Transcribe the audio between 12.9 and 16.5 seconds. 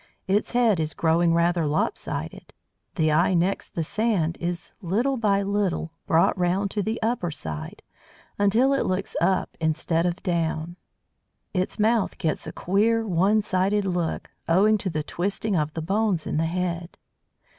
one sided look, owing to the twisting of the bones in the